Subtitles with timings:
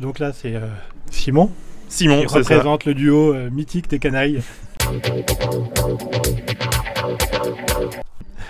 [0.00, 0.68] Donc là, c'est euh,
[1.10, 1.50] Simon
[1.88, 2.54] Simon, qui c'est ça.
[2.54, 4.42] représente le duo euh, mythique des canailles.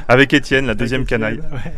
[0.08, 1.40] Avec Étienne, la deuxième canaille.
[1.52, 1.72] Ouais.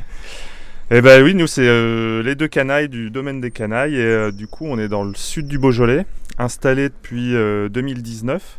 [0.93, 4.33] Eh ben oui, nous c'est euh, les deux canailles du domaine des canailles et euh,
[4.33, 6.05] du coup on est dans le sud du Beaujolais,
[6.37, 8.59] installé depuis euh, 2019.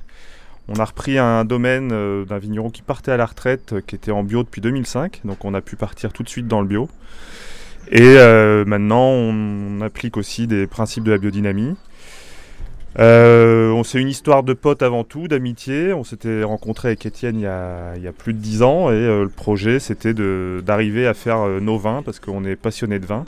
[0.70, 4.24] On a repris un domaine d'un vigneron qui partait à la retraite, qui était en
[4.24, 6.88] bio depuis 2005, donc on a pu partir tout de suite dans le bio.
[7.90, 11.76] Et euh, maintenant on applique aussi des principes de la biodynamie.
[13.00, 15.94] Euh, on- c'est une histoire de potes avant tout, d'amitié.
[15.94, 18.90] On s'était rencontré avec Étienne il y, a, il y a plus de 10 ans
[18.92, 23.00] et euh, le projet c'était d'arriver à faire euh, nos vins parce qu'on est passionné
[23.00, 23.24] de vin.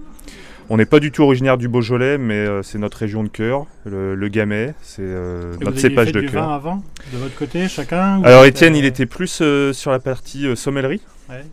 [0.70, 4.16] On n'est pas du tout originaire du Beaujolais, mais c'est notre région de cœur, le,
[4.16, 6.50] le Gamay, c'est vous notre cépage fait de du vin cœur.
[6.52, 11.02] avant, de votre côté, chacun Alors vous Étienne, il était plus sur la partie sommellerie.
[11.30, 11.44] ouais.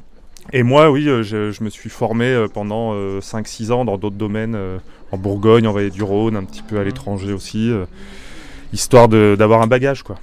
[0.53, 4.17] Et moi, oui, euh, je, je me suis formé euh, pendant 5-6 ans dans d'autres
[4.17, 4.79] domaines, euh,
[5.13, 6.87] en Bourgogne, en Vallée du Rhône, un petit peu à Mhm.
[6.87, 7.85] l'étranger aussi, euh,
[8.73, 10.17] histoire d'avoir un bagage, quoi.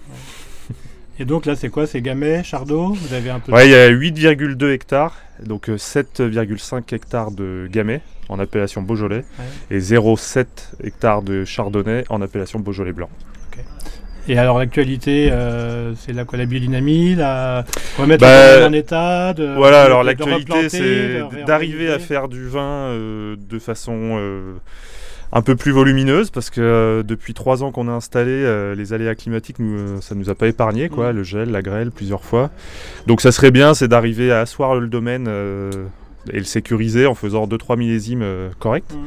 [1.19, 1.87] Et donc là, c'est quoi?
[1.87, 2.93] C'est Gamay, Chardot?
[2.93, 7.67] Vous avez un peu Ouais, il y a 8,2 hectares, donc euh, 7,5 hectares de
[7.71, 9.23] Gamay en appellation Beaujolais
[9.71, 10.45] et 0,7
[10.83, 13.09] hectares de Chardonnay en appellation Beaujolais blanc.
[14.29, 17.63] Et alors l'actualité, euh, c'est la quoi La biodynamie, la
[17.97, 22.45] remettre Bah, le en état de, Voilà, de- alors l'actualité, c'est d'arriver à faire du
[22.47, 24.53] vin euh, de façon euh,
[25.31, 29.59] un peu plus volumineuse, parce que depuis trois ans qu'on a installé, les aléas climatiques,
[29.59, 31.17] nous, ça nous a pas épargné, quoi, Mhm.
[31.17, 32.49] le gel, la grêle, plusieurs fois.
[33.07, 35.27] Donc ça serait bien, c'est d'arriver à asseoir le domaine
[36.33, 38.25] et le sécuriser en faisant 2-3 millésimes
[38.59, 38.83] corrects.
[38.91, 38.99] Mhm.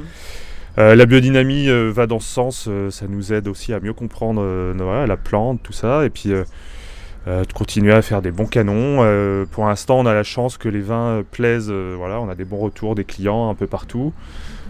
[0.79, 3.93] Euh, la biodynamie euh, va dans ce sens, euh, ça nous aide aussi à mieux
[3.93, 9.47] comprendre la plante, tout ça, et puis de continuer à faire des bons canons.
[9.51, 12.59] Pour l'instant, on a la chance que les vins plaisent, voilà, on a des bons
[12.59, 14.13] retours des clients un peu partout,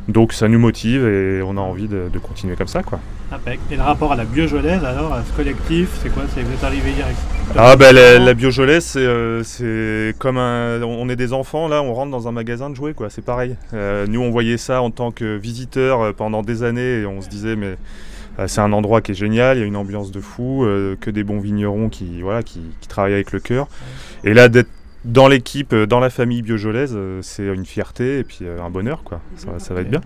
[0.09, 3.01] donc ça nous motive et on a envie de, de continuer comme ça, quoi.
[3.71, 6.65] Et le rapport à la biojolaise, alors, à ce collectif, c'est quoi C'est vous êtes
[6.65, 7.17] arrivé direct?
[7.57, 10.83] Ah bah la, la biojolais, c'est euh, c'est comme un...
[10.83, 13.55] On est des enfants, là, on rentre dans un magasin de jouets, quoi, c'est pareil.
[13.73, 17.21] Euh, nous, on voyait ça en tant que visiteurs euh, pendant des années et on
[17.21, 17.77] se disait, mais
[18.47, 21.11] c'est un endroit qui est génial, il y a une ambiance de fou, euh, que
[21.11, 23.69] des bons vignerons qui, voilà, qui, qui travaillent avec le cœur.
[24.25, 24.71] Et là, d'être
[25.05, 28.71] dans l'équipe, euh, dans la famille biojolaise, euh, c'est une fierté et puis euh, un
[28.71, 29.21] bonheur, quoi.
[29.37, 30.03] Ça, ça va être bien.